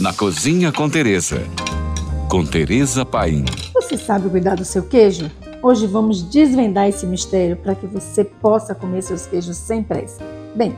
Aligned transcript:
na 0.00 0.14
Cozinha 0.14 0.72
com 0.72 0.88
Teresa. 0.88 1.42
Com 2.26 2.42
Teresa 2.42 3.04
Paim. 3.04 3.44
Você 3.74 3.98
sabe 3.98 4.30
cuidar 4.30 4.54
do 4.54 4.64
seu 4.64 4.82
queijo? 4.84 5.30
Hoje 5.62 5.86
vamos 5.86 6.22
desvendar 6.22 6.88
esse 6.88 7.06
mistério 7.06 7.54
para 7.54 7.74
que 7.74 7.86
você 7.86 8.24
possa 8.24 8.74
comer 8.74 9.02
seus 9.02 9.26
queijos 9.26 9.58
sem 9.58 9.82
pressa. 9.82 10.24
Bem, 10.54 10.74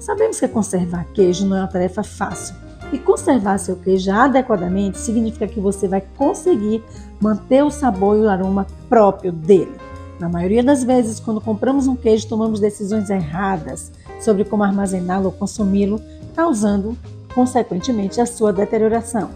sabemos 0.00 0.40
que 0.40 0.48
conservar 0.48 1.04
queijo 1.14 1.46
não 1.46 1.56
é 1.56 1.60
uma 1.60 1.68
tarefa 1.68 2.02
fácil. 2.02 2.56
E 2.92 2.98
conservar 2.98 3.58
seu 3.58 3.76
queijo 3.76 4.10
adequadamente 4.10 4.98
significa 4.98 5.46
que 5.46 5.60
você 5.60 5.86
vai 5.86 6.02
conseguir 6.16 6.82
manter 7.20 7.62
o 7.62 7.70
sabor 7.70 8.16
e 8.16 8.22
o 8.22 8.28
aroma 8.28 8.66
próprio 8.88 9.30
dele. 9.30 9.76
Na 10.18 10.28
maioria 10.28 10.64
das 10.64 10.82
vezes, 10.82 11.20
quando 11.20 11.40
compramos 11.40 11.86
um 11.86 11.94
queijo, 11.94 12.26
tomamos 12.26 12.58
decisões 12.58 13.08
erradas 13.08 13.92
sobre 14.20 14.44
como 14.44 14.64
armazená-lo 14.64 15.26
ou 15.26 15.32
consumi-lo, 15.32 16.00
causando 16.34 16.98
consequentemente, 17.34 18.20
a 18.20 18.26
sua 18.26 18.52
deterioração. 18.52 19.30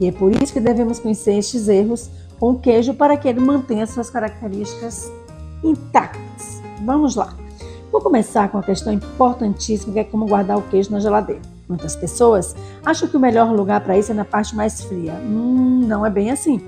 E 0.00 0.06
é 0.06 0.12
por 0.12 0.32
isso 0.32 0.52
que 0.52 0.60
devemos 0.60 0.98
conhecer 0.98 1.34
estes 1.38 1.68
erros 1.68 2.10
com 2.38 2.50
o 2.50 2.58
queijo 2.58 2.94
para 2.94 3.16
que 3.16 3.28
ele 3.28 3.40
mantenha 3.40 3.86
suas 3.86 4.10
características 4.10 5.10
intactas. 5.62 6.60
Vamos 6.84 7.14
lá. 7.14 7.34
Vou 7.90 8.00
começar 8.00 8.48
com 8.48 8.56
uma 8.56 8.64
questão 8.64 8.92
importantíssima 8.92 9.92
que 9.92 9.98
é 10.00 10.04
como 10.04 10.26
guardar 10.26 10.58
o 10.58 10.62
queijo 10.62 10.90
na 10.90 10.98
geladeira. 10.98 11.42
Muitas 11.68 11.94
pessoas 11.94 12.56
acham 12.84 13.08
que 13.08 13.16
o 13.16 13.20
melhor 13.20 13.52
lugar 13.52 13.80
para 13.82 13.96
isso 13.96 14.10
é 14.12 14.14
na 14.14 14.24
parte 14.24 14.56
mais 14.56 14.82
fria. 14.82 15.12
Hum, 15.12 15.84
não 15.86 16.04
é 16.04 16.10
bem 16.10 16.30
assim. 16.30 16.60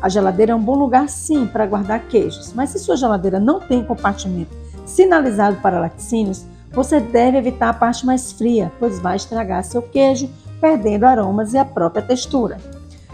A 0.00 0.08
geladeira 0.08 0.52
é 0.52 0.54
um 0.54 0.62
bom 0.62 0.74
lugar 0.74 1.08
sim 1.08 1.46
para 1.46 1.66
guardar 1.66 2.08
queijos, 2.08 2.52
mas 2.52 2.70
se 2.70 2.78
sua 2.78 2.96
geladeira 2.96 3.38
não 3.38 3.60
tem 3.60 3.84
compartimento 3.84 4.62
sinalizado 4.84 5.56
para 5.62 5.80
laticínios, 5.80 6.44
você 6.72 7.00
deve 7.00 7.38
evitar 7.38 7.68
a 7.68 7.74
parte 7.74 8.06
mais 8.06 8.32
fria, 8.32 8.72
pois 8.78 8.98
vai 8.98 9.16
estragar 9.16 9.62
seu 9.64 9.82
queijo, 9.82 10.28
perdendo 10.60 11.04
aromas 11.04 11.52
e 11.52 11.58
a 11.58 11.64
própria 11.64 12.02
textura. 12.02 12.58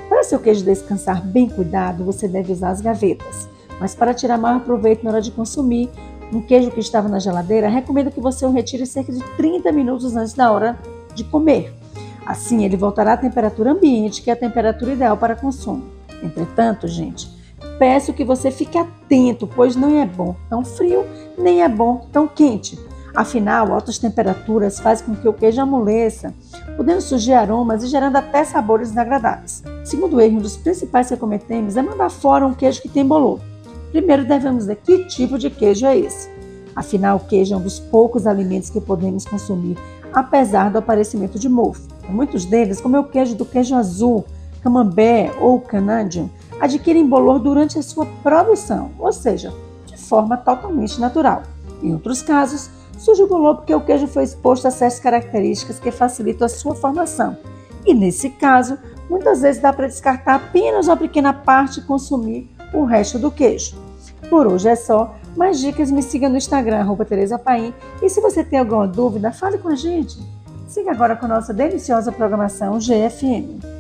Para 0.08 0.22
seu 0.22 0.38
queijo 0.38 0.64
descansar 0.64 1.22
bem 1.24 1.48
cuidado, 1.48 2.04
você 2.04 2.28
deve 2.28 2.52
usar 2.52 2.70
as 2.70 2.80
gavetas. 2.80 3.48
Mas 3.80 3.94
para 3.94 4.14
tirar 4.14 4.38
maior 4.38 4.60
proveito 4.60 5.04
na 5.04 5.10
hora 5.10 5.20
de 5.20 5.30
consumir, 5.30 5.90
um 6.32 6.40
queijo 6.40 6.70
que 6.70 6.80
estava 6.80 7.08
na 7.08 7.18
geladeira, 7.18 7.68
recomendo 7.68 8.10
que 8.10 8.20
você 8.20 8.44
o 8.44 8.50
retire 8.50 8.86
cerca 8.86 9.12
de 9.12 9.22
30 9.36 9.72
minutos 9.72 10.14
antes 10.16 10.34
da 10.34 10.50
hora 10.50 10.78
de 11.14 11.24
comer. 11.24 11.74
Assim, 12.26 12.64
ele 12.64 12.76
voltará 12.76 13.14
à 13.14 13.16
temperatura 13.16 13.72
ambiente, 13.72 14.22
que 14.22 14.30
é 14.30 14.34
a 14.34 14.36
temperatura 14.36 14.92
ideal 14.92 15.16
para 15.16 15.34
consumo. 15.34 15.84
Entretanto, 16.22 16.86
gente, 16.86 17.28
peço 17.78 18.12
que 18.12 18.24
você 18.24 18.50
fique 18.50 18.76
atento, 18.76 19.46
pois 19.46 19.74
não 19.74 20.00
é 20.00 20.04
bom 20.04 20.36
tão 20.50 20.64
frio, 20.64 21.04
nem 21.38 21.62
é 21.62 21.68
bom 21.68 22.06
tão 22.12 22.28
quente. 22.28 22.78
Afinal, 23.18 23.72
altas 23.72 23.98
temperaturas 23.98 24.78
fazem 24.78 25.04
com 25.04 25.16
que 25.16 25.28
o 25.28 25.32
queijo 25.32 25.60
amoleça, 25.60 26.32
podendo 26.76 27.00
surgir 27.00 27.32
aromas 27.32 27.82
e 27.82 27.88
gerando 27.88 28.14
até 28.14 28.44
sabores 28.44 28.90
desagradáveis. 28.90 29.64
Segundo 29.84 30.20
erro, 30.20 30.36
um 30.36 30.40
dos 30.40 30.56
principais 30.56 31.08
que 31.08 31.16
cometemos 31.16 31.76
é 31.76 31.82
mandar 31.82 32.10
fora 32.10 32.46
um 32.46 32.54
queijo 32.54 32.80
que 32.80 32.88
tem 32.88 33.04
bolor. 33.04 33.40
Primeiro 33.90 34.24
devemos 34.24 34.66
ver 34.66 34.76
que 34.76 35.06
tipo 35.06 35.36
de 35.36 35.50
queijo 35.50 35.84
é 35.84 35.98
esse. 35.98 36.30
Afinal, 36.76 37.16
o 37.16 37.26
queijo 37.26 37.54
é 37.54 37.56
um 37.56 37.60
dos 37.60 37.80
poucos 37.80 38.24
alimentos 38.24 38.70
que 38.70 38.80
podemos 38.80 39.24
consumir, 39.24 39.76
apesar 40.12 40.70
do 40.70 40.78
aparecimento 40.78 41.40
de 41.40 41.48
mofo. 41.48 41.88
Muitos 42.08 42.44
deles, 42.44 42.80
como 42.80 42.94
é 42.94 43.00
o 43.00 43.08
queijo 43.08 43.34
do 43.34 43.44
queijo 43.44 43.74
azul, 43.74 44.24
camembert 44.62 45.34
ou 45.40 45.60
canadian, 45.60 46.28
adquirem 46.60 47.04
bolor 47.04 47.40
durante 47.40 47.80
a 47.80 47.82
sua 47.82 48.06
produção, 48.22 48.92
ou 48.96 49.12
seja, 49.12 49.52
de 49.86 49.96
forma 49.96 50.36
totalmente 50.36 51.00
natural. 51.00 51.42
Em 51.82 51.92
outros 51.92 52.22
casos, 52.22 52.70
surge 52.98 53.22
o 53.22 53.26
bolor 53.26 53.56
porque 53.56 53.74
o 53.74 53.80
queijo 53.80 54.06
foi 54.06 54.24
exposto 54.24 54.68
a 54.68 54.70
certas 54.70 55.00
características 55.00 55.78
que 55.78 55.90
facilitam 55.90 56.44
a 56.44 56.48
sua 56.48 56.74
formação. 56.74 57.36
E 57.86 57.94
nesse 57.94 58.30
caso, 58.30 58.76
muitas 59.08 59.40
vezes 59.40 59.62
dá 59.62 59.72
para 59.72 59.86
descartar 59.86 60.34
apenas 60.34 60.88
uma 60.88 60.96
pequena 60.96 61.32
parte 61.32 61.80
e 61.80 61.84
consumir 61.84 62.50
o 62.74 62.84
resto 62.84 63.18
do 63.18 63.30
queijo. 63.30 63.76
Por 64.28 64.46
hoje 64.46 64.68
é 64.68 64.76
só. 64.76 65.14
Mais 65.36 65.60
dicas, 65.60 65.90
me 65.90 66.02
siga 66.02 66.28
no 66.28 66.36
Instagram, 66.36 66.80
arroba 66.80 67.04
Tereza. 67.04 67.40
E 68.02 68.08
se 68.08 68.20
você 68.20 68.42
tem 68.42 68.58
alguma 68.58 68.86
dúvida, 68.88 69.32
fale 69.32 69.56
com 69.56 69.68
a 69.68 69.76
gente. 69.76 70.18
Siga 70.66 70.90
agora 70.90 71.16
com 71.16 71.26
nossa 71.26 71.54
deliciosa 71.54 72.12
programação 72.12 72.78
GFM. 72.78 73.77